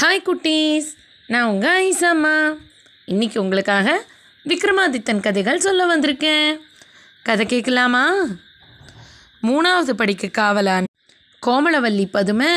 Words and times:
Hi 0.00 0.18
குட்டீஸ். 0.24 0.88
நான் 1.26 1.46
உங்கள் 1.50 1.76
ஐசாம்மா. 1.84 2.32
இன்றைக்கி 3.06 3.38
உங்களுக்காக 3.38 4.04
விக்ரமாதித்தன் 4.44 5.22
கதைகள் 5.26 5.62
சொல்ல 5.66 5.82
வந்திருக்கேன். 5.90 6.58
கதை 7.22 7.44
கேட்கலாமா? 7.46 8.02
மூணாவது 9.46 9.92
படிக்க 10.00 10.28
காவலான் 10.38 10.88
கோமலவல்லி 11.46 12.06
பதுமை 12.16 12.50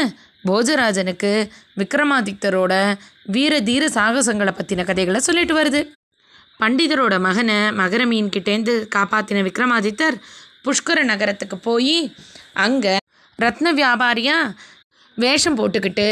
போஜராஜனுக்கு 0.49 1.31
விக்ரமாதித்தரோட 1.81 2.73
வீர 3.36 3.61
தீர 3.69 3.87
சாகசங்களை 3.87 4.53
பற்றின 4.59 4.85
கதைகளை 4.89 5.21
சொல்லிட்டு 5.27 5.55
வருது. 5.59 5.81
பண்டிதரோட 6.59 7.19
மகனை 7.27 7.59
மகரமீன் 7.81 8.29
கிட்டேந்து 8.29 8.75
காப்பாற்றின 8.95 9.45
விக்ரமாதித்தர் 9.49 10.17
புஷ்கர 10.65 11.03
நகரத்துக்கு 11.11 11.57
போய் 11.69 12.13
அங்கே 12.65 12.97
ரத்ன 13.39 13.73
வியாபாரியா 13.81 14.37
வேஷம் 15.20 15.57
போட்டுக்கிட்டு 15.57 16.07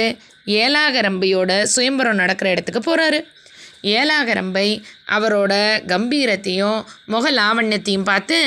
ஏலாகரம்பையோட 0.57 1.51
சுயம்பரம் 1.63 2.15
நடக்கிற 2.15 2.49
இடத்துக்கு 2.49 2.81
போகிறாரு 2.81 3.19
ஏலாகரம்பை 3.87 4.67
அவரோட 5.11 5.53
கம்பீரத்தையும் 5.87 6.79
முக 7.05 7.31
லாவண்யத்தையும் 7.31 8.03
பார்த்து 8.03 8.37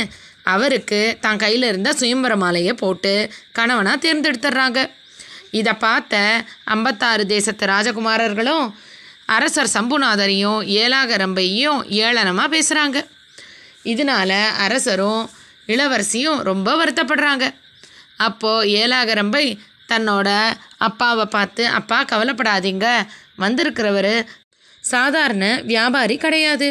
அவருக்கு 0.45 1.01
தான் 1.21 1.37
கையில் 1.37 1.62
இருந்த 1.62 1.91
சுயம்பர 1.93 2.35
மாலையை 2.37 2.73
போட்டு 2.75 3.12
கணவனாக 3.52 4.02
தேர்ந்தெடுத்துடுறாங்க 4.05 4.80
இதை 5.51 5.73
பார்த்த 5.77 6.15
ஐம்பத்தாறு 6.65 7.24
தேசத்து 7.27 7.65
ராஜகுமாரர்களும் 7.66 8.66
அரசர் 9.27 9.74
சம்புநாதரையும் 9.74 10.61
ஏலாகரம்பையும் 10.80 11.80
ஏளனமாக 11.99 12.49
பேசுகிறாங்க 12.55 12.99
இதனால 13.85 14.30
அரசரும் 14.65 15.23
இளவரசியும் 15.66 16.38
ரொம்ப 16.41 16.69
வருத்தப்படுறாங்க. 16.77 17.45
அப்போது 18.19 18.71
ஏலாகரம்பை 18.73 19.45
தன்னோட 19.91 20.29
அப்பாவை 20.87 21.27
பார்த்து 21.27 21.65
அப்பா 21.79 21.99
கவலைப்படாதீங்க. 22.12 22.87
வந்திருக்கிறவர் 23.39 24.15
சாதாரண 24.85 25.45
வியாபாரி 25.65 26.16
கிடையாது. 26.16 26.69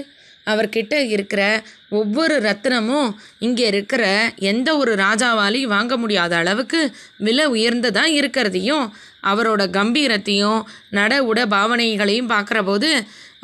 அவர்கிட்ட 0.47 0.95
இருக்கிற 1.13 1.41
ஒவ்வொரு 1.89 2.35
ரத்தினமும் 2.41 3.09
இங்கே 3.39 3.65
இருக்கிற 3.67 4.03
எந்த 4.51 4.69
ஒரு 4.77 4.91
ராஜாவாலையும் 4.95 5.73
வாங்க 5.73 5.93
முடியாத 5.97 6.33
அளவுக்கு 6.37 6.79
விலை 7.17 7.45
உயர்ந்ததாக 7.45 8.15
இருக்கிறதையும் 8.19 8.85
அவரோட 9.23 9.61
கம்பீரத்தையும் 9.77 10.59
நட 10.97 11.13
உட 11.29 11.39
பாவனைகளையும் 11.55 12.31
பார்க்குற 12.33 12.59
போது 12.63 12.89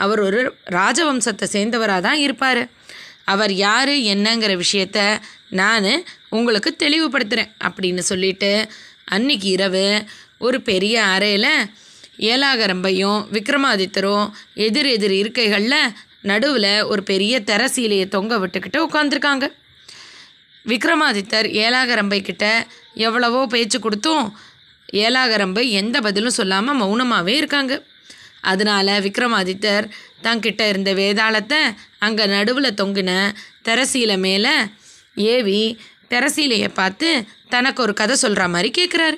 அவர் 0.04 0.20
ஒரு 0.20 0.42
ராஜவம்சத்தை 0.72 1.48
சேர்ந்தவராக 1.52 2.06
தான் 2.08 2.20
இருப்பார். 2.20 2.64
அவர் 3.34 3.54
யார் 3.68 3.94
என்னங்கிற 4.14 4.54
விஷயத்த 4.64 5.00
நான் 5.60 5.92
உங்களுக்கு 6.38 6.72
தெளிவுபடுத்துகிறேன் 6.84 7.54
அப்படின்னு 7.68 8.04
சொல்லிட்டு 8.12 8.52
அன்னைக்கு 9.06 9.50
இரவு 9.50 10.06
ஒரு 10.38 10.62
பெரிய 10.62 11.04
அறையில் 11.04 11.52
ஏலாகரம்பையும் 12.20 13.20
விக்ரமாதித்தரும் 13.32 14.30
எதிர் 14.54 14.86
எதிர் 14.86 15.12
இருக்கைகளில் 15.12 15.94
நடுவில் 16.22 16.84
ஒரு 16.84 17.04
பெரிய 17.04 17.40
தெரசீலையை 17.40 18.08
தொங்க 18.08 18.38
விட்டுக்கிட்டு 18.38 18.80
உட்காந்துருக்காங்க 18.80 19.46
விக்ரமாதித்தர் 20.66 21.48
ஏலாகரம்பை 21.54 22.22
கிட்ட 22.22 22.68
எவ்வளவோ 22.94 23.46
பேச்சு 23.46 23.80
கொடுத்தும் 23.80 24.36
ஏலாகரம்பை 24.94 25.70
எந்த 25.70 26.02
பதிலும் 26.02 26.38
சொல்லாமல் 26.40 26.80
மௌனமாகவே 26.82 27.28
இருக்காங்க. 27.28 27.84
அதனால 28.42 29.00
விக்ரமாதித்தர் 29.00 29.86
தங்கிட்ட 30.24 30.70
இருந்த 30.70 30.94
வேதாளத்தை 30.94 31.60
அங்கே 32.00 32.26
நடுவில் 32.26 32.78
தொங்கின 32.82 33.12
தெரசீல 33.64 34.18
மேலே 34.18 34.56
ஏவி 35.16 35.80
தெரசீலையை 36.14 36.70
பார்த்து 36.74 37.08
தனக்கு 37.50 37.82
ஒரு 37.82 37.94
கதை 38.02 38.16
சொல்கிற 38.16 38.44
மாதிரி 38.48 38.70
கேட்குறாரு 38.78 39.18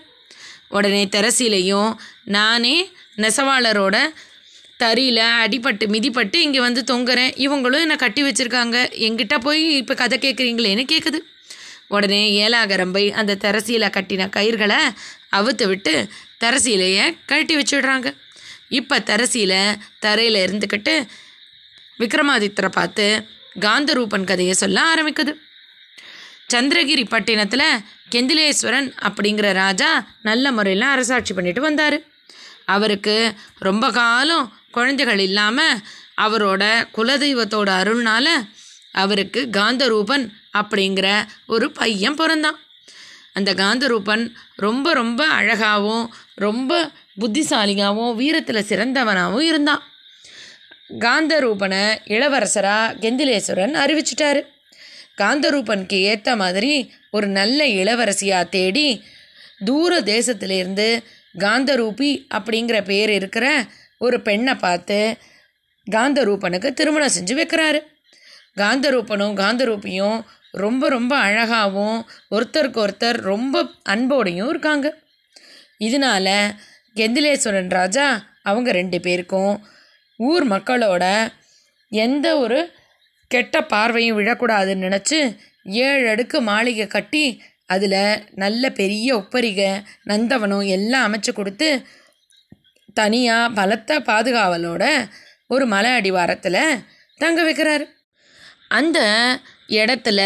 உடனே 0.77 1.03
தெரசீலையும் 1.16 1.91
நானே 2.35 2.75
நெசவாளரோட 3.23 3.97
தறியில் 4.81 5.23
அடிபட்டு 5.44 5.85
மிதிப்பட்டு 5.94 6.38
இங்கே 6.45 6.59
வந்து 6.59 6.81
தொங்குறேன். 6.91 7.31
இவங்களும் 7.45 7.83
என்னை 7.85 7.95
கட்டி 7.95 8.21
வச்சுருக்காங்க. 8.23 8.77
எங்கிட்ட 9.07 9.35
போய் 9.45 9.63
இப்போ 9.81 9.94
கதை 9.94 10.17
கேட்குறீங்களேன்னு 10.25 10.85
கேட்குது 10.94 11.19
உடனே 11.95 12.22
ஏலாகரம்பை 12.44 13.03
அந்த 13.19 13.38
தெரசீலை 13.45 13.89
கட்டின 13.97 14.28
கயிர்களை 14.38 14.79
அவுத்து 15.38 15.66
விட்டு 15.67 15.94
தெரசீலையை 16.44 17.06
கழட்டி 17.25 17.56
வச்சுடுறாங்க. 17.56 18.07
இப்போ 18.79 18.95
தெரசீலை 19.09 19.62
தரையில் 20.00 20.39
இருந்துக்கிட்டு 20.45 20.95
விக்ரமாதித்தரை 22.00 22.69
பார்த்து 22.79 23.06
காந்தரூபன் 23.59 24.29
கதையை 24.31 24.53
சொல்ல 24.53 24.79
ஆரம்பிக்குது. 24.94 25.33
சந்திரகிரி 26.53 27.06
பட்டினத்தில் 27.08 27.84
கெந்திலேஸ்வரன் 28.16 28.90
அப்படிங்கிற 29.02 29.53
ராஜா 29.53 30.08
நல்ல 30.22 30.52
முறையில் 30.52 30.81
அரசாட்சி 30.81 31.34
பண்ணிட்டு 31.34 31.62
வந்தார். 31.62 31.97
அவருக்கு 32.66 33.34
ரொம்ப 33.59 33.91
காலம் 33.91 34.53
குழந்தைகள் 34.72 35.19
இல்லாமல் 35.19 35.80
அவரோட 36.22 36.63
குலதெய்வத்தோட 36.97 37.69
அருள்னால் 37.81 38.34
அவருக்கு 38.91 39.47
காந்தரூபன் 39.52 40.30
அப்படிங்கிற 40.57 41.07
ஒரு 41.47 41.72
பையன் 41.72 42.16
பிறந்தான். 42.16 42.59
அந்த 43.34 43.53
காந்தரூபன் 43.53 44.34
ரொம்ப 44.56 44.94
ரொம்ப 44.94 45.28
அழகாகவும் 45.28 46.13
ரொம்ப 46.36 46.91
புத்திசாலியாகவும் 47.19 48.16
வீரத்தில் 48.16 48.68
சிறந்தவனாகவும் 48.69 49.47
இருந்தான். 49.52 49.84
காந்தரூபனை 51.00 51.84
இளவரசராக 52.06 52.96
கெந்திலேஸ்வரன் 53.02 53.75
அறிவிச்சிட்டாரு. 53.84 54.41
காந்தரூபனுக்கு 55.22 56.00
ஏற்ற 56.01 56.35
மாதிரி 56.35 56.94
ஒரு 57.11 57.28
நல்ல 57.28 57.66
இளவரசியாக 57.66 58.50
தேடி 58.50 59.03
தூர 59.66 60.00
தேசத்திலேருந்து 60.00 61.03
காந்தரூபி 61.38 62.09
அப்படிங்கிற 62.33 62.83
பேர் 62.83 63.09
இருக்கிற 63.09 63.66
ஒரு 63.97 64.22
பெண்ணை 64.22 64.56
பார்த்து 64.56 65.17
காந்தரூபனுக்கு 65.91 66.73
திருமணம் 66.73 67.16
செஞ்சு 67.19 67.35
வைக்கிறாரு. 67.39 67.79
காந்தரூபனும் 68.56 69.35
காந்தரூபியும் 69.41 70.23
ரொம்ப 70.51 70.89
ரொம்ப 70.89 71.13
அழகாகவும் 71.17 72.06
ஒருத்தருக்கு 72.31 72.79
ஒருத்தர் 72.85 73.17
ரொம்ப 73.31 73.66
அன்போடையும் 73.83 74.50
இருக்காங்க. 74.50 74.88
இதனால 75.79 76.27
கெந்திலேஸ்வரன் 76.95 77.69
ராஜா 77.69 78.25
அவங்க 78.44 78.72
ரெண்டு 78.72 79.00
பேருக்கும் 79.00 79.67
ஊர் 80.17 80.47
மக்களோட 80.47 81.31
எந்த 81.89 82.38
ஒரு 82.38 82.59
கெட்ட 83.27 83.61
பார்வையும் 83.61 84.17
விழக்கூடாதுன்னு 84.19 84.85
நினச்சி 84.88 85.19
ஏழு 85.63 86.09
அடுக்கு 86.09 86.38
மாளிகை 86.41 86.88
கட்டி 86.88 87.41
அதில் 87.65 88.25
நல்ல 88.35 88.69
பெரிய 88.69 89.07
ஒப்பரிகை 89.15 89.71
நந்தவனம் 90.05 90.67
எல்லாம் 90.67 91.05
அமைச்சு 91.07 91.31
கொடுத்து 91.33 91.69
தனியாக 92.93 93.53
பலத்த 93.53 93.99
பாதுகாவலோட 93.99 94.83
ஒரு 95.47 95.65
மலை 95.65 95.91
அடிவாரத்தில் 95.91 96.61
தங்க 97.19 97.41
வைக்கிறார். 97.43 97.85
அந்த 98.67 98.99
இடத்துல 99.79 100.21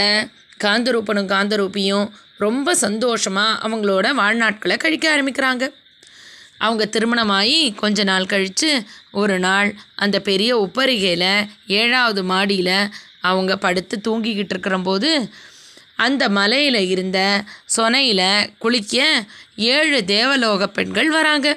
காந்தரூபனும் 0.64 1.32
காந்தரூபியும் 1.34 2.08
ரொம்ப 2.38 2.76
சந்தோஷமாக 2.76 3.68
அவங்களோட 3.68 4.08
வாழ்நாட்களை 4.22 4.78
கழிக்க 4.78 5.06
ஆரம்பிக்கிறாங்க. 5.16 5.64
அவங்க 6.62 6.86
திருமணமாகி 6.86 7.60
கொஞ்ச 7.74 8.04
நாள் 8.04 8.26
கழித்து 8.26 8.72
ஒரு 9.12 9.36
நாள் 9.40 9.70
அந்த 9.96 10.18
பெரிய 10.20 10.52
உப்பரிகையில் 10.58 11.32
ஏழாவது 11.68 12.24
மாடியில் 12.24 12.76
அவங்க 13.22 13.58
படுத்து 13.58 13.96
தூங்கிக்கிட்டு 14.04 14.54
இருக்கிறம்போது 14.56 15.10
அந்த 15.96 16.24
மலையில் 16.30 16.80
இருந்த 16.90 17.20
சொனையில் 17.78 18.28
குளிக்க 18.58 19.26
ஏழு 19.56 20.06
தேவலோக 20.06 20.68
பெண்கள் 20.68 21.10
வராங்க. 21.10 21.48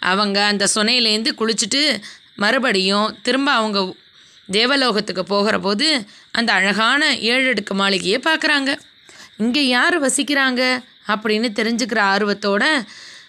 அவங்க 0.00 0.38
அந்த 0.44 0.64
சொனையிலேருந்து 0.74 1.30
குளிச்சுட்டு 1.38 1.82
மறுபடியும் 2.36 3.08
திரும்ப 3.22 3.50
அவங்க 3.52 3.80
தேவலோகத்துக்கு 4.48 5.24
போகிற 5.24 5.56
போது 5.58 5.88
அந்த 6.30 6.50
அழகான 6.52 7.02
ஏழு 7.30 7.48
அடுக்கு 7.48 7.74
மாளிகையை 7.74 8.18
பார்க்குறாங்க. 8.24 8.70
இங்கே 9.36 9.62
யார் 9.68 9.96
வசிக்கிறாங்க? 10.02 10.62
அப்படின்னு 11.08 11.48
தெரிஞ்சுக்கிற 11.58 12.00
ஆர்வத்தோட 12.14 12.64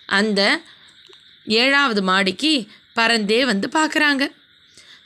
அந்த 0.05 0.41
ஏழாவது 1.47 2.01
மாடிக்கு 2.03 2.67
பறந்தே 2.95 3.45
வந்து 3.45 3.69
பார்க்குறாங்க. 3.73 4.31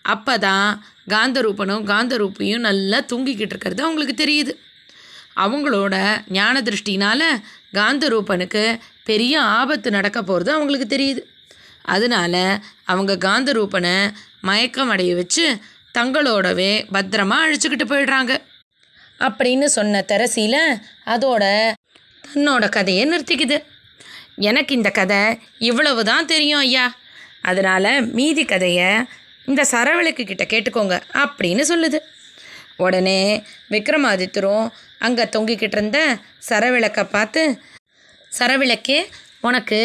அப்போ 0.01 0.38
தான் 0.38 0.83
காந்தரூபனும் 1.09 1.83
காந்தரூபியும் 1.91 2.65
நல்லா 2.67 2.99
தூங்கிக்கிட்டு 2.99 3.55
இருக்கிறது 3.55 3.83
அவங்களுக்கு 3.83 4.15
தெரியுது. 4.23 4.53
அவங்களோட 5.35 5.95
ஞான 6.27 6.61
திருஷ்டினால் 6.61 7.41
காந்தரூபனுக்கு 7.73 8.79
பெரிய 9.03 9.41
ஆபத்து 9.41 9.91
நடக்க 9.91 10.23
போகிறது 10.23 10.51
அவங்களுக்கு 10.51 10.95
தெரியுது. 10.95 11.21
அதனால 11.81 12.59
அவங்க 12.83 13.17
காந்தரூபனை 13.27 14.11
மயக்கம் 14.41 14.89
அடைய 14.89 15.15
வச்சு 15.15 15.59
தங்களோடவே 15.97 16.71
பத்திரமா 16.94 17.37
அழிச்சுக்கிட்டு 17.45 17.85
போயிடுறாங்க. 17.87 18.33
அப்படின்னு 19.19 19.65
சொன்ன 19.65 20.03
தெரசியில் 20.07 20.79
அதோட 21.05 21.73
தன்னோட 22.27 22.69
கதையை 22.69 23.09
நிறுத்திக்குது. 23.11 23.63
எனக்கு 24.49 24.71
இந்த 24.75 24.89
கதை 24.89 25.21
இவ்வளவு 25.69 26.01
தான் 26.03 26.29
தெரியும் 26.33 26.59
ஐயா. 26.59 26.85
அதனால் 27.41 27.91
மீதி 28.17 28.43
கதையை 28.45 28.89
இந்த 29.45 29.61
சரவிளக்கு 29.71 30.23
கிட்ட 30.25 30.43
கேட்டுக்கோங்க 30.43 30.95
அப்படின்னு 31.23 31.63
சொல்லுது. 31.71 31.99
உடனே 32.85 33.19
விக்ரமாதித்தரும் 33.69 34.65
அங்கே 35.05 35.23
தொங்கிக்கிட்டு 35.35 35.77
இருந்த 35.77 35.99
சரவிளக்கை 36.49 37.03
பார்த்து 37.15 37.41
சரவிளக்கே 38.31 38.99
உனக்கு 39.41 39.79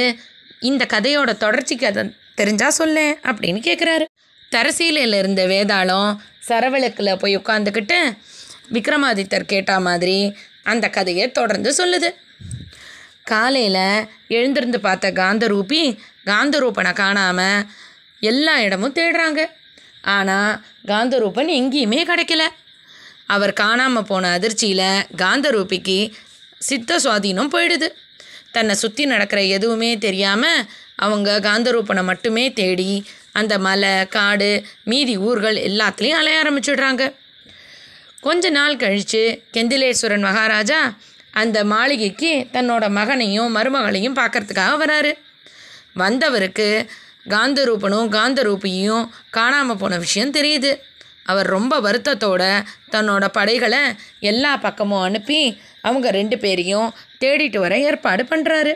இந்த 0.60 0.82
கதையோட 0.94 1.30
தொடர்ச்சிக்கு 1.44 1.84
அதை 1.84 2.02
தெரிஞ்சால் 2.40 2.78
சொல்ல 2.80 3.00
அப்படின்னு 3.28 3.60
கேட்குறாரு 3.68 4.04
தரசீலையில் 4.52 5.18
இருந்த 5.18 5.42
வேதாளம் 5.46 6.10
சரவிளக்கில் 6.48 7.18
போய் 7.18 7.36
உட்காந்துக்கிட்டு 7.36 7.98
விக்ரமாதித்தர் 8.72 9.50
கேட்ட 9.52 9.72
மாதிரி 9.80 10.18
அந்த 10.72 10.86
கதையை 10.88 11.26
தொடர்ந்து 11.30 11.70
சொல்லுது. 11.80 12.08
காலையில் 13.32 14.06
எழுந்திருந்து 14.36 14.78
பார்த்த 14.86 15.06
காந்தரூபி 15.20 15.82
காந்தரூபனை 16.30 16.92
காணாமல் 17.00 17.66
எல்லா 18.30 18.54
இடமும் 18.66 18.96
தேடுறாங்க. 18.98 19.40
ஆனால் 20.14 20.52
காந்தரூபன் 20.90 21.50
எங்கேயுமே 21.58 22.00
கிடைக்கல. 22.10 22.44
அவர் 23.34 23.52
காணாமல் 23.62 24.08
போன 24.10 24.30
அதிர்ச்சியில் 24.38 25.04
காந்தரூபிக்கு 25.22 25.98
சித்த 26.68 26.98
சுவாதீனம் 27.04 27.52
போயிடுது. 27.54 27.88
தன்னை 28.56 28.74
சுற்றி 28.82 29.04
நடக்கிற 29.12 29.40
எதுவுமே 29.56 29.90
தெரியாமல் 30.06 30.64
அவங்க 31.04 31.30
காந்தரூபனை 31.46 32.02
மட்டுமே 32.10 32.44
தேடி 32.60 32.92
அந்த 33.40 33.54
மலை 33.66 33.94
காடு 34.16 34.50
மீதி 34.90 35.14
ஊர்கள் 35.28 35.58
எல்லாத்துலேயும் 35.68 36.20
அலைய 36.20 36.40
ஆரம்பிச்சிடுறாங்க. 36.42 37.02
கொஞ்ச 38.26 38.44
நாள் 38.58 38.80
கழித்து 38.82 39.24
கெந்திலேஸ்வரன் 39.56 40.26
மகாராஜா 40.28 40.80
அந்த 41.40 41.58
மாளிகைக்கு 41.72 42.32
தன்னோட 42.52 42.84
மகனையும் 42.98 43.54
மருமகளையும் 43.56 44.18
பார்க்கறதுக்காக 44.20 44.74
வராரு. 44.82 45.12
வந்தவருக்கு 46.02 46.68
காந்தரூபனும் 47.34 48.08
காந்தரூபியும் 48.16 49.04
காணாமல் 49.36 49.80
போன 49.80 49.98
விஷயம் 50.04 50.34
தெரியுது. 50.36 50.70
அவர் 51.30 51.48
ரொம்ப 51.56 51.74
வருத்தத்தோட 51.86 52.42
தன்னோட 52.94 53.24
படைகளை 53.38 53.80
எல்லா 54.30 54.52
பக்கமும் 54.56 55.04
அனுப்பி 55.06 55.40
அவங்க 55.82 56.08
ரெண்டு 56.10 56.36
பேரையும் 56.38 56.90
தேடிட்டு 57.22 57.58
வர 57.64 57.74
ஏற்பாடு 57.88 58.22
பண்ணுறாரு 58.32 58.72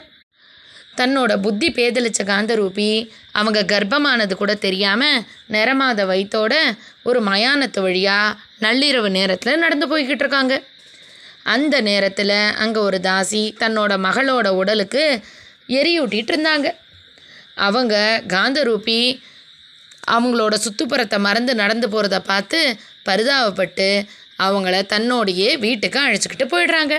தன்னோட 0.99 1.33
புத்தி 1.45 1.69
பேதலிச்ச 1.77 2.21
காந்தரூபி 2.31 2.89
அவங்க 3.41 3.61
கர்ப்பமானது 3.73 4.35
கூட 4.35 4.53
தெரியாமல் 4.65 5.23
நிறமாத 5.55 6.05
வயிற்றோட 6.11 6.55
ஒரு 7.09 7.21
மயானத்து 7.29 7.81
வழியாக 7.87 8.37
நள்ளிரவு 8.65 9.11
நேரத்தில் 9.19 9.63
நடந்து 9.65 9.87
போய்கிட்டு 9.93 10.25
இருக்காங்க. 10.25 10.55
அந்த 11.53 11.77
நேரத்தில் 11.89 12.37
அங்கே 12.63 12.81
ஒரு 12.89 12.99
தாசி 13.09 13.43
தன்னோட 13.63 13.93
மகளோட 14.07 14.49
உடலுக்கு 14.61 15.05
எரியூட்டிகிட்டு 15.79 16.33
இருந்தாங்க 16.35 16.69
அவங்க 17.67 17.95
காந்தரூபி 18.35 19.01
அவங்களோட 20.15 20.55
சுற்றுப்புறத்தை 20.65 21.19
மறந்து 21.27 21.53
நடந்து 21.63 21.87
போகிறத 21.89 22.19
பார்த்து 22.31 22.61
பரிதாபப்பட்டு 23.09 23.89
அவங்கள 24.45 24.77
தன்னோடையே 24.93 25.51
வீட்டுக்கு 25.65 25.99
அழைச்சிக்கிட்டு 26.01 26.47
போயிடுறாங்க. 26.53 26.95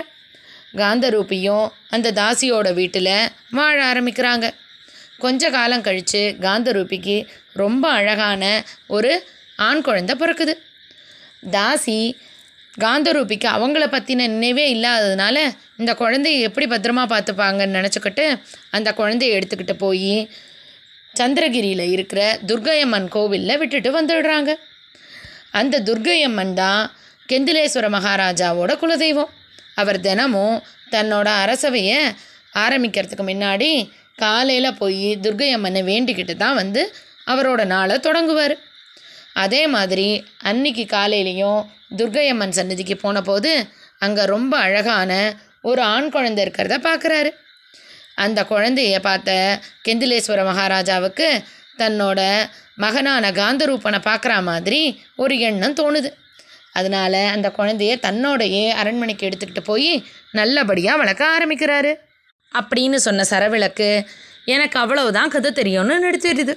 காந்தரூபியும் 0.80 1.66
அந்த 1.94 2.12
தாசியோட 2.20 2.68
வீட்டில் 2.78 3.14
வாழ 3.58 3.76
ஆரம்பிக்கிறாங்க. 3.92 4.46
கொஞ்ச 5.24 5.50
காலம் 5.56 5.86
கழித்து 5.86 6.22
காந்தரூபிக்கு 6.44 7.16
ரொம்ப 7.62 7.84
அழகான 7.98 8.44
ஒரு 8.96 9.12
ஆண் 9.68 9.82
குழந்தை 9.88 10.14
பிறக்குது. 10.22 10.54
தாசி 11.54 11.98
காந்தரூபிக்கு 12.80 13.48
அவங்கள 13.56 13.84
பற்றின 13.94 14.26
நினைவே 14.34 14.64
இல்லாததுனால 14.74 15.36
இந்த 15.76 15.92
குழந்தைய 15.94 16.46
எப்படி 16.48 16.66
பத்திரமா 16.66 17.04
பார்த்துப்பாங்கன்னு 17.12 17.78
நினச்சிக்கிட்டு 17.78 18.24
அந்த 18.70 18.88
குழந்தைய 18.92 19.36
எடுத்துக்கிட்டு 19.38 19.72
போய் 19.72 20.30
சந்திரகிரியில் 21.14 21.84
இருக்கிற 21.94 22.38
துர்கையம்மன் 22.46 23.08
கோவிலில் 23.08 23.58
விட்டுட்டு 23.58 23.90
வந்துடுறாங்க. 24.00 24.50
அந்த 25.50 25.80
துர்கையம்மன் 25.80 26.54
தான் 26.54 26.82
கெந்திலேஸ்வர 27.28 27.88
மகாராஜாவோட 27.96 28.72
குலதெய்வம். 28.82 29.32
அவர் 29.74 30.00
தினமும் 30.00 30.62
தன்னோட 30.90 31.28
அரசவையை 31.44 32.00
ஆரம்பிக்கிறதுக்கு 32.54 33.24
முன்னாடி 33.28 33.70
காலையில் 34.16 34.78
போய் 34.78 35.18
துர்கையம்மனை 35.22 35.82
வேண்டிக்கிட்டு 35.90 36.34
தான் 36.36 36.54
வந்து 36.54 36.82
அவரோட 37.26 37.64
நாளை 37.64 38.00
தொடங்குவார். 38.00 38.54
அதே 39.32 39.66
மாதிரி 39.66 40.24
அன்னைக்கு 40.38 40.82
காலையிலையும் 40.82 41.66
துர்கையம்மன் 41.96 42.48
சன்னதிக்கு 42.48 42.96
போன 42.96 43.22
போது 43.22 43.66
அங்கே 43.98 44.24
ரொம்ப 44.24 44.58
அழகான 44.58 45.12
ஒரு 45.62 45.82
ஆண் 45.82 46.08
குழந்தை 46.08 46.44
இருக்கிறத 46.44 46.76
பார்க்குறாரு 46.88 47.30
அந்த 48.14 48.46
குழந்தைய 48.50 48.98
பார்த்த 48.98 49.60
கெந்திலேஸ்வர 49.88 50.44
மகாராஜாவுக்கு 50.44 51.42
தன்னோட 51.78 52.20
மகனான 52.74 53.30
காந்தரூபனை 53.30 53.98
பார்க்குற 54.04 54.42
மாதிரி 54.42 55.02
ஒரு 55.16 55.38
எண்ணம் 55.38 55.74
தோணுது. 55.74 56.10
அதனால 56.72 57.28
அந்த 57.28 57.52
குழந்தைய 57.56 57.92
தன்னோடையே 58.02 58.68
அரண்மனைக்கு 58.70 59.28
எடுத்துக்கிட்டு 59.28 59.62
போய் 59.64 60.04
நல்லபடியாக 60.32 60.98
வளர்க்க 60.98 61.24
ஆரம்பிக்கிறாரு. 61.38 61.92
அப்படின்னு 62.54 62.94
சொன்ன 62.94 63.24
சரவிளக்கு 63.30 64.06
எனக்கு 64.44 64.78
அவ்வளவுதான் 64.78 65.28
கதை 65.28 65.52
தெரியும்னு 65.52 65.96
நடிச்சிடுது 66.04 66.54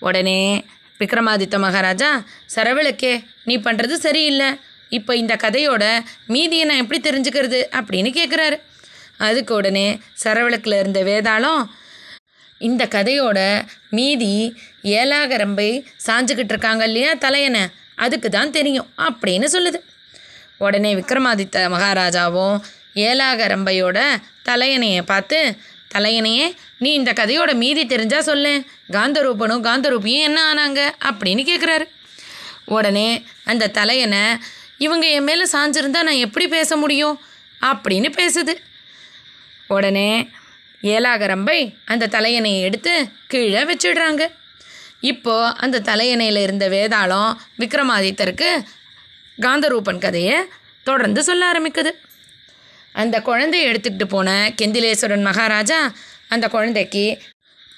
உடனே 0.00 0.64
விக்ரமாதித்த 1.00 1.58
மகாராஜா 1.58 2.10
சரவிளக்கே 2.54 3.14
நீ 3.44 3.56
பண்ணுறது 3.56 3.94
சரியில்லை. 4.06 4.48
இப்போ 4.88 5.12
இந்த 5.16 5.34
கதையோட 5.44 5.84
மீதியை 6.26 6.64
நான் 6.64 6.82
எப்படி 6.84 7.00
தெரிஞ்சுக்கிறது? 7.08 7.60
அப்படின்னு 7.78 8.10
கேட்குறாரு 8.18 8.56
அதுக்கு 9.26 9.52
உடனே 9.54 9.86
சரவிளக்கில் 10.24 10.78
இருந்த 10.80 11.02
வேதாளம் 11.02 11.62
இந்த 12.60 12.82
கதையோட 12.86 13.38
மீதி 13.90 14.32
ஏலாகரம்பை 14.98 15.70
சாஞ்சுக்கிட்டு 16.06 16.54
இருக்காங்க 16.54 16.84
இல்லையா 16.84 17.12
தலையனை 17.24 17.64
அதுக்கு 18.04 18.28
தான் 18.28 18.50
தெரியும் 18.50 18.88
அப்படின்னு 19.08 19.46
சொல்லுது. 19.54 19.78
உடனே 20.58 20.94
விக்ரமாதித்த 20.94 21.68
மகாராஜாவும் 21.74 22.56
ஏலாகரம்பையோட 23.06 23.98
தலையணையை 24.48 25.02
பார்த்து 25.02 25.38
கலையனையே 25.96 26.54
நீ 26.78 26.92
இந்த 26.92 27.12
கதையோட 27.12 27.54
மீதி 27.54 27.86
தெரிஞ்சா 27.86 28.20
சொல்லு. 28.20 28.64
காந்தரூபனும் 28.92 29.62
காந்தரூபியும் 29.62 30.20
என்ன 30.20 30.54
ஆனாங்க? 30.54 30.90
அப்படின்னு 31.04 31.42
கேட்குறாரு 31.42 31.88
உடனே 32.64 33.24
அந்த 33.44 33.70
தலையனை 33.74 34.38
இவங்க 34.78 35.06
என் 35.06 35.22
மேலே 35.22 35.42
சாஞ்சிருந்தா 35.42 36.02
நான் 36.02 36.22
எப்படி 36.26 36.48
பேச 36.48 36.76
முடியும்? 36.76 37.20
அப்படின்னு 37.60 38.12
பேசுது. 38.16 38.56
உடனே 39.68 40.28
ஏலாகரம்பை 40.82 41.74
அந்த 41.84 42.06
தலையணையை 42.06 42.60
எடுத்து 42.60 43.08
கீழே 43.26 43.62
வச்சிடுறாங்க. 43.62 44.26
இப்போது 45.00 45.56
அந்த 45.56 45.80
தலையணையில் 45.80 46.42
இருந்த 46.42 46.68
வேதாளம் 46.68 47.36
விக்ரமாதித்தருக்கு 47.58 48.64
காந்தரூபன் 49.40 49.98
கதையை 49.98 50.36
தொடர்ந்து 50.84 51.22
சொல்ல 51.22 51.52
ஆரம்பிக்குது. 51.52 51.90
அந்த 52.96 53.16
குழந்தையை 53.20 53.66
எடுத்துக்கிட்டு 53.70 54.06
போன 54.08 54.28
கெந்திலேஸ்வரன் 54.62 55.26
மகாராஜா 55.28 55.80
அந்த 56.28 56.46
குழந்தைக்கு 56.48 57.04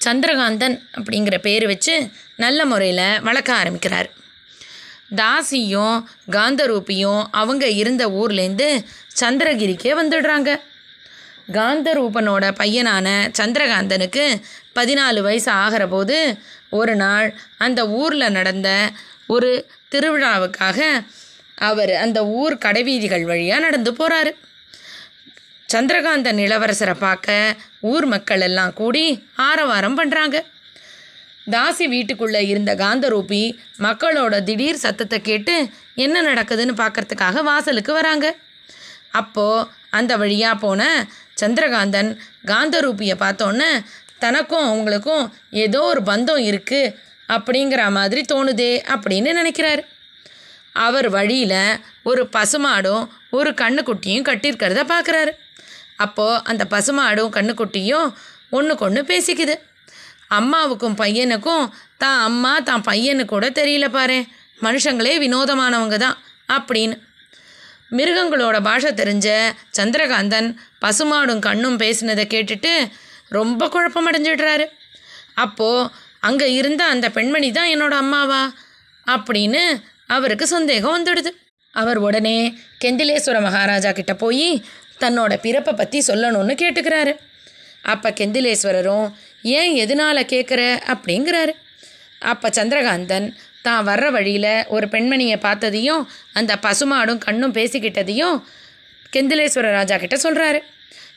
சந்திரகாந்தன் 0.05 0.75
அப்படிங்கிற 0.97 1.37
பேர் 1.37 1.65
வச்சு 1.67 1.95
நல்ல 2.35 2.65
முறையில் 2.65 3.21
வளர்க்க 3.21 3.51
ஆரம்பிக்கிறார். 3.53 4.09
தாசியும் 5.15 5.97
காந்தரூபியும் 6.31 7.23
அவங்க 7.31 7.65
இருந்த 7.81 8.03
ஊர்லேருந்து 8.09 8.67
சந்திரகிரிக்கே 9.21 9.91
வந்துடுறாங்க. 10.01 10.49
காந்தரூபனோட 11.53 12.45
பையனான 12.59 13.07
சந்திரகாந்தனுக்கு 13.39 14.25
பதினாலு 14.75 15.21
வயசு 15.21 15.51
ஆகிற 15.63 15.83
போது 15.87 16.17
ஒரு 16.69 16.95
நாள் 16.95 17.27
அந்த 17.57 17.79
ஊரில் 17.99 18.31
நடந்த 18.31 18.69
ஒரு 19.27 19.49
திருவிழாவுக்காக 19.91 20.79
அவர் 21.67 21.93
அந்த 21.95 22.19
ஊர் 22.39 22.55
கடைவீதிகள் 22.57 23.25
வழியாக 23.25 23.63
நடந்து 23.63 23.91
போகிறாரு 23.91 24.31
சந்திரகாந்தன் 25.73 26.39
இளவரசரை 26.45 26.93
பார்க்க 27.05 27.55
ஊர் 27.91 28.05
மக்கள் 28.05 28.43
எல்லாம் 28.47 28.73
கூடி 28.73 29.03
ஆரவாரம் 29.47 29.97
பண்ணுறாங்க 29.99 30.37
தாசி 31.51 31.85
வீட்டுக்குள்ளே 31.93 32.41
இருந்த 32.47 32.71
காந்தரூபி 32.75 33.43
மக்களோட 33.85 34.35
திடீர் 34.47 34.83
சத்தத்தை 34.83 35.17
கேட்டு 35.21 35.55
என்ன 36.05 36.21
நடக்குதுன்னு 36.21 36.73
பார்க்கறதுக்காக 36.81 37.43
வாசலுக்கு 37.49 37.93
வராங்க. 37.93 38.27
அப்போது 39.19 39.67
அந்த 39.97 40.13
வழியாக 40.21 40.61
போன 40.65 40.81
சந்திரகாந்தன் 41.41 42.11
காந்தரூபியை 42.51 43.15
பார்த்தோன்னே 43.23 43.69
தனக்கும் 44.23 44.67
அவங்களுக்கும் 44.69 45.23
ஏதோ 45.65 45.81
ஒரு 45.91 46.01
பந்தம் 46.11 46.43
இருக்குது 46.49 46.93
அப்படிங்கிற 47.35 47.81
மாதிரி 47.97 48.21
தோணுதே 48.33 48.73
அப்படின்னு 48.95 49.31
நினைக்கிறாரு. 49.39 49.83
அவர் 50.85 51.09
வழியில் 51.17 51.79
ஒரு 52.09 52.23
பசுமாடும் 52.35 53.05
ஒரு 53.37 53.51
கண்ணுக்குட்டியும் 53.61 54.27
கட்டியிருக்கிறத 54.29 54.83
பார்க்குறாரு. 54.93 55.31
அப்போது 55.99 56.41
அந்த 56.43 56.63
பசுமாடும் 56.69 57.33
கண்ணுக்குட்டியும் 57.37 58.07
ஒன்றுக்கு 58.49 58.85
ஒன்று 58.85 59.01
பேசிக்குது. 59.11 59.55
அம்மாவுக்கும் 60.29 60.97
பையனுக்கும் 60.97 61.65
தான் 61.97 62.19
அம்மா 62.21 62.59
தான் 62.59 62.83
பையனு 62.87 63.23
கூட 63.25 63.45
தெரியல 63.49 63.87
பாரு. 63.89 64.17
மனுஷங்களே 64.61 65.13
வினோதமானவங்க 65.23 65.97
தான் 65.97 66.17
அப்படின்னு. 66.55 66.95
மிருகங்களோட 67.91 68.57
பாஷை 68.61 68.91
தெரிஞ்ச 68.91 69.27
சந்திரகாந்தன் 69.77 70.49
பசுமாடும் 70.81 71.39
கண்ணும் 71.39 71.77
பேசினதை 71.79 72.25
கேட்டுட்டு 72.33 72.73
ரொம்ப 73.29 73.69
குழப்பம் 73.69 74.07
அடைஞ்சிடுறாரு 74.11 74.65
அப்போது 75.35 75.89
அங்கே 76.19 76.47
இருந்த 76.53 76.81
அந்த 76.85 77.07
பெண்மணி 77.09 77.49
தான் 77.51 77.71
என்னோட 77.73 77.93
அம்மாவா? 78.03 78.41
அப்படின்னு 79.05 79.61
அவருக்கு 80.07 80.45
சந்தேகம் 80.47 80.95
வந்துடுது. 80.97 81.31
அவர் 81.73 81.97
உடனே 81.97 82.37
கெந்திலேஸ்வர 82.83 83.37
மகாராஜா 83.41 83.91
கிட்ட 83.91 84.13
போய் 84.15 84.47
தன்னோட 84.99 85.33
பிறப்பை 85.35 85.73
பற்றி 85.73 85.99
சொல்லணும்னு 86.07 86.55
கேட்டுக்கிறாரு. 86.61 87.13
அப்போ 87.83 88.09
கெந்திலேஸ்வரரும் 88.09 89.07
ஏன் 89.41 89.73
எதனால் 89.75 90.29
கேட்குற 90.33 90.61
அப்படிங்கிறாரு. 90.93 91.53
அப்போ 92.21 92.47
சந்திரகாந்தன் 92.49 93.27
தான் 93.61 93.85
வர்ற 93.85 94.07
வழியில் 94.11 94.65
ஒரு 94.67 94.85
பெண்மணியை 94.87 95.37
பார்த்ததையும் 95.41 96.03
அந்த 96.33 96.53
பசுமாடும் 96.61 97.17
கண்ணும் 97.17 97.53
பேசிக்கிட்டதையும் 97.53 98.37
கெந்திலேஸ்வர 99.15 99.71
ராஜா 99.71 99.95
கிட்ட 99.97 100.17
சொல்கிறாரு 100.23 100.59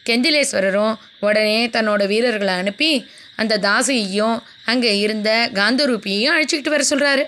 கெந்திலேஸ்வரரும் 0.09 0.95
உடனே 1.21 1.59
தன்னோட 1.67 2.07
வீரர்களை 2.07 2.55
அனுப்பி 2.55 2.93
அந்த 3.37 3.59
தாசியையும் 3.59 4.37
அங்கே 4.65 4.93
இருந்த 4.99 5.31
காந்தரூபியையும் 5.55 6.35
அழைச்சிக்கிட்டு 6.35 6.75
வர 6.75 6.85
சொல்கிறாரு 6.91 7.25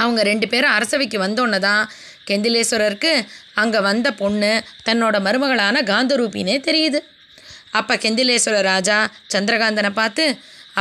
அவங்க 0.00 0.20
ரெண்டு 0.30 0.46
பேரும் 0.52 0.74
அரசவைக்கு 0.76 1.18
வந்தோன்னே 1.24 1.58
தான் 1.68 1.82
கெந்திலேஸ்வரருக்கு 2.28 3.12
அங்கே 3.62 3.80
வந்த 3.88 4.08
பொண்ணு 4.20 4.52
தன்னோட 4.88 5.16
மருமகளான 5.26 5.82
காந்தரூபினே 5.90 6.56
தெரியுது. 6.68 7.00
அப்போ 7.78 7.94
கெந்திலேஸ்வர 8.04 8.56
ராஜா 8.72 8.98
சந்திரகாந்தனை 9.34 9.90
பார்த்து 10.00 10.24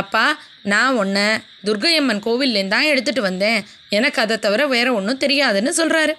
அப்பா 0.01 0.25
நான் 0.71 0.97
உன்னை 1.01 1.27
துர்கையம்மன் 1.67 2.23
கோவில்லேருந்து 2.25 2.75
தான் 2.75 2.89
எடுத்துகிட்டு 2.91 3.21
வந்தேன். 3.29 3.59
எனக்கு 3.97 4.19
அதை 4.23 4.35
தவிர 4.45 4.61
வேறு 4.73 4.91
ஒன்றும் 4.99 5.23
தெரியாதுன்னு 5.23 5.71
சொல்கிறாரு 5.79 6.13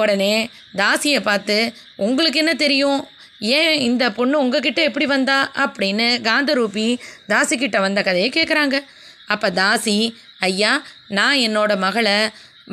உடனே 0.00 0.34
தாசியை 0.80 1.20
பார்த்து 1.20 1.56
உங்களுக்கு 2.06 2.38
என்ன 2.42 2.52
தெரியும்? 2.64 3.00
ஏன் 3.58 3.74
இந்த 3.88 4.04
பொண்ணு 4.18 4.34
உங்ககிட்ட 4.42 4.80
எப்படி 4.88 5.06
வந்தா? 5.14 5.38
அப்படின்னு 5.64 6.06
காந்தரூபி 6.28 6.88
தாசிக்கிட்ட 7.32 7.78
வந்த 7.80 8.00
கதையை 8.08 8.30
கேட்குறாங்க 8.38 8.78
அப்போ 9.34 9.48
தாசி 9.50 9.96
ஐயா 10.48 10.72
நான் 11.18 11.38
என்னோட 11.46 11.72
மகளை 11.86 12.18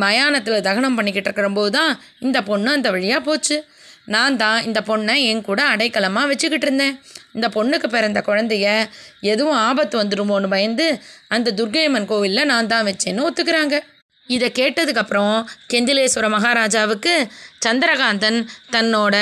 மயானத்தில் 0.04 0.66
தகனம் 0.68 0.96
பண்ணிக்கிட்டு 0.98 1.30
இருக்கிறம்போது 1.30 1.72
தான் 1.78 1.92
இந்த 2.26 2.38
பொண்ணு 2.50 2.70
அந்த 2.78 2.90
வழியாக 2.96 3.22
போச்சு. 3.28 3.58
நான் 4.16 4.38
தான் 4.42 4.60
இந்த 4.68 4.80
பொண்ணை 4.90 5.16
என் 5.30 5.46
கூட 5.48 5.62
அடைக்கலமாக 5.74 6.30
வச்சுக்கிட்டு 6.32 6.68
இருந்தேன். 6.68 6.94
இந்த 7.36 7.48
பொண்ணுக்கு 7.56 7.88
பிறந்த 7.96 8.20
குழந்தைய 8.28 8.68
எதுவும் 9.32 9.58
ஆபத்து 9.68 9.96
வந்துடுமோன்னு 10.02 10.54
பயந்து 10.54 10.88
அந்த 11.36 11.54
துர்கையம்மன் 11.60 12.10
கோவிலில் 12.12 12.50
நான் 12.52 12.72
தான் 12.74 12.88
வச்சேன்னு 12.90 13.26
ஒத்துக்கிறாங்க. 13.28 13.78
இதை 14.30 14.48
கேட்டதுக்கப்புறம் 14.60 15.36
கெந்திலேஸ்வர 15.74 16.30
மகாராஜாவுக்கு 16.36 17.14
சந்திரகாந்தன் 17.66 18.40
தன்னோட 18.72 19.16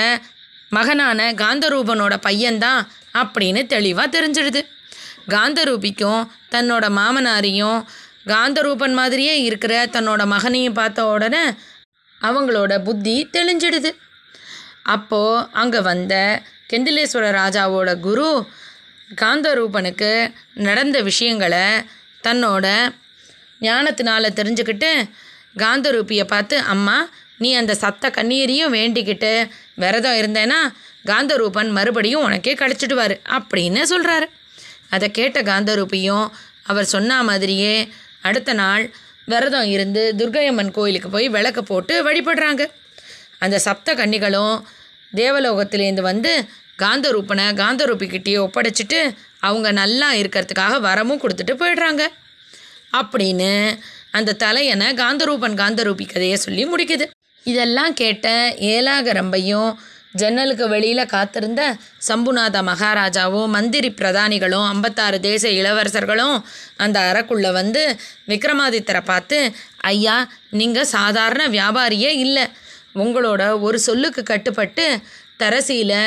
மகனான 0.77 1.19
காந்தரூபனோட 1.41 2.13
பையன்தான் 2.27 2.81
அப்படின்னு 3.21 3.61
தெளிவாக 3.73 4.07
தெரிஞ்சிடுது. 4.15 4.61
காந்தரூபிக்கும் 5.33 6.23
தன்னோட 6.53 6.85
மாமனாரையும் 6.97 7.79
காந்தரூபன் 8.27 8.93
மாதிரியே 8.93 9.41
இருக்கிற 9.41 9.73
தன்னோட 9.85 10.25
மகனையும் 10.25 10.73
பார்த்த 10.73 11.05
உடனே 11.05 11.43
அவங்களோட 12.21 12.73
புத்தி 12.83 13.15
தெளிஞ்சிடுது. 13.33 13.91
அப்போது 14.83 15.47
அங்கே 15.51 15.79
வந்த 15.79 16.13
கெந்திலேஸ்வர 16.73 17.25
ராஜாவோட 17.41 17.99
குரு 17.99 18.29
காந்தரூபனுக்கு 19.15 20.11
நடந்த 20.53 21.01
விஷயங்களை 21.01 21.65
தன்னோட 22.23 22.65
ஞானத்தினால் 23.59 24.35
தெரிஞ்சுக்கிட்டு 24.35 24.91
காந்தரூபியை 25.57 26.23
பார்த்து 26.23 26.55
அம்மா 26.73 27.09
நீ 27.37 27.49
அந்த 27.55 27.73
சத்த 27.81 28.09
கண்ணீரையும் 28.11 28.73
வேண்டிக்கிட்டு 28.73 29.31
விரதம் 29.75 30.17
இருந்தேன்னா 30.21 30.59
காந்தரூபன் 31.05 31.69
மறுபடியும் 31.69 32.23
உனக்கே 32.23 32.53
கிடச்சிடுவார் 32.53 33.15
அப்படின்னு 33.37 33.81
சொல்கிறாரு 33.89 34.27
அதை 34.89 35.11
கேட்ட 35.11 35.41
காந்தரூபியும் 35.41 36.27
அவர் 36.63 36.85
சொன்ன 36.85 37.23
மாதிரியே 37.23 37.75
அடுத்த 38.27 38.53
நாள் 38.53 38.85
விரதம் 39.31 39.69
இருந்து 39.75 40.01
துர்கையம்மன் 40.17 40.75
கோயிலுக்கு 40.77 41.09
போய் 41.09 41.27
விளக்கு 41.35 41.61
போட்டு 41.63 41.93
வழிபடுறாங்க. 42.05 42.63
அந்த 43.43 43.57
சப்த 43.67 43.95
கன்னிகளும் 43.99 44.55
தேவலோகத்திலேருந்து 45.15 46.03
வந்து 46.11 46.31
காந்தரூப்பனை 46.83 47.45
காந்தரூபிக்கிட்டேயே 47.61 48.39
ஒப்படைச்சிட்டு 48.45 48.99
அவங்க 49.47 49.67
நல்லா 49.81 50.07
இருக்கிறதுக்காக 50.21 50.79
வரமும் 50.87 51.21
கொடுத்துட்டு 51.23 51.53
போயிடுறாங்க. 51.61 52.03
அப்படின்னு 52.99 53.51
அந்த 54.17 54.35
தலையனை 54.43 54.87
காந்தரூபன் 55.01 55.57
காந்தரூபி 55.61 56.05
கதையை 56.13 56.37
சொல்லி 56.45 56.63
முடிக்குது. 56.73 57.05
இதெல்லாம் 57.45 57.93
கேட்ட 57.93 58.27
ஏலாகரம்பையும் 58.73 59.71
ஜன்னலுக்கு 60.19 60.65
வெளியில் 60.73 61.11
காத்திருந்த 61.13 61.61
சம்புநாத 62.07 62.57
மகாராஜாவும் 62.69 63.53
மந்திரி 63.55 63.89
பிரதானிகளும் 63.99 64.65
ஐம்பத்தாறு 64.73 65.17
தேச 65.19 65.43
இளவரசர்களும் 65.59 66.37
அந்த 66.83 66.99
அறக்குள்ளே 67.09 67.51
வந்து 67.59 67.81
விக்ரமாதித்தரை 68.31 69.01
பார்த்து 69.11 69.39
ஐயா 69.93 70.17
நீங்கள் 70.59 70.91
சாதாரண 70.97 71.43
வியாபாரியே 71.57 72.11
இல்லை. 72.25 72.45
உங்களோட 73.03 73.43
ஒரு 73.67 73.79
சொல்லுக்கு 73.79 74.23
கட்டுப்பட்டு 74.23 74.85
தரசியில் 75.41 75.99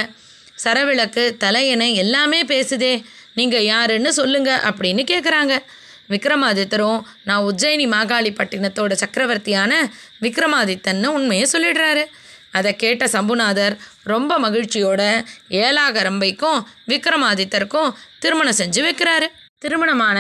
சரவிளக்கு 0.65 1.25
தலையணை 1.43 1.89
எல்லாமே 2.05 2.41
பேசுதே. 2.53 2.95
நீங்கள் 3.39 3.69
யாருன்னு 3.73 4.13
சொல்லுங்க 4.13 4.51
அப்படின்னு 4.69 5.03
கேட்குறாங்க 5.11 5.55
விக்ரமாதித்தரும் 6.13 7.01
நான் 7.29 7.45
உஜ்ஜயினி 7.49 7.87
மாகாளிப்பட்டினத்தோட 7.97 8.93
சக்கரவர்த்தியான 9.03 9.73
விக்ரமாதித்தன்னு 10.25 11.09
உண்மையை 11.19 11.47
சொல்லிடுறாரு. 11.53 12.05
அதை 12.53 12.77
கேட்ட 12.77 13.05
சம்புநாதர் 13.07 13.77
ரொம்ப 14.03 14.39
மகிழ்ச்சியோட 14.39 15.25
ஏலாகரம்பைக்கும் 15.51 16.61
விக்ரமாதித்தருக்கும் 16.87 17.93
திருமணம் 18.19 18.59
செஞ்சு 18.59 18.83
வைக்கிறாரு. 18.89 19.27
திருமணமான 19.59 20.19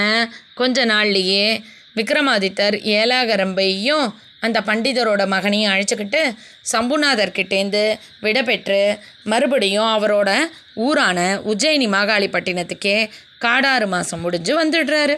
கொஞ்ச 0.54 0.86
நாள்லேயே 0.86 1.62
விக்ரமாதித்தர் 1.96 2.76
ஏலாகரம்பையும் 2.98 4.14
அந்த 4.40 4.60
பண்டிதரோட 4.60 5.26
மகனையும் 5.26 5.72
அழைச்சிக்கிட்டு 5.72 6.34
சம்புநாதர்கிட்டேருந்து 6.72 7.98
விடைபெற்று 8.22 8.98
மறுபடியும் 9.24 9.84
அவரோட 9.84 10.30
ஊரான 10.74 11.40
உஜ்ஜயினி 11.46 11.88
மாகாளிப்பட்டினத்துக்கே 11.94 13.10
காடாறு 13.38 13.86
மாதம் 13.86 14.20
முடிஞ்சு 14.20 14.52
வந்துடுறாரு. 14.62 15.16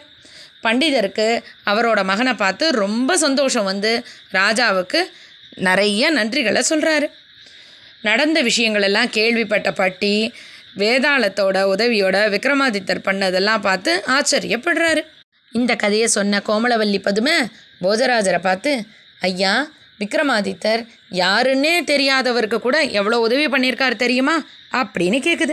பண்டிதருக்கு 0.63 1.43
அவரோட 1.67 2.05
மகனை 2.05 2.35
பார்த்து 2.35 2.71
ரொம்ப 2.71 3.17
சந்தோஷம் 3.17 3.65
வந்து 3.65 4.07
ராஜாவுக்கு 4.33 5.01
நிறைய 5.55 6.13
நன்றிகளை 6.13 6.63
சொல்கிறாரு 6.71 7.11
நடந்த 8.03 8.43
விஷயங்களெல்லாம் 8.43 9.09
கேள்விப்பட்ட 9.11 9.73
பட்டி 9.73 10.33
வேதாளத்தோட 10.77 11.57
உதவியோட 11.75 12.17
விக்ரமாதித்தர் 12.31 13.05
பண்ணதெல்லாம் 13.05 13.61
பார்த்து 13.61 14.05
ஆச்சரியப்படுறாரு. 14.07 15.01
இந்த 15.53 15.77
கதையை 15.77 16.09
சொன்ன 16.09 16.43
கோமலவல்லி 16.47 17.03
பதுமை 17.03 17.33
போஜராஜரை 17.81 18.39
பார்த்து 18.39 18.85
ஐயா 19.21 19.71
விக்ரமாதித்தர் 19.99 20.87
யாருன்னே 21.11 21.73
தெரியாதவருக்கு 21.87 22.59
கூட 22.59 22.81
எவ்வளோ 22.81 23.19
உதவி 23.19 23.47
பண்ணியிருக்காரு 23.47 23.97
தெரியுமா? 23.97 24.47
அப்படின்னு 24.73 25.19
கேட்குது 25.27 25.53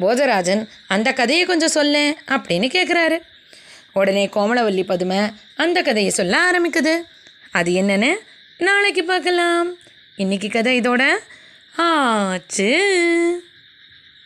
போஜராஜன் 0.00 0.68
அந்த 0.88 1.12
கதையை 1.12 1.44
கொஞ்சம் 1.44 1.68
சொல்லேன் 1.68 2.16
அப்படின்னு 2.26 2.76
கேட்குறாரு 2.76 3.18
உடனே 3.92 4.26
கோமலவல்லி 4.26 4.84
பதுமை 4.84 5.18
அந்த 5.56 5.82
கதையை 5.82 6.12
சொல்ல 6.12 6.50
ஆரம்பிக்குது. 6.50 6.96
அது 7.50 7.72
என்னன்னு 7.72 8.14
நாளைக்கு 8.60 9.04
பார்க்கலாம். 9.04 9.74
இன்னைக்கு 10.16 10.48
கதை 10.48 10.80
இதோட 10.80 11.02
ஆச்சு. 11.76 12.70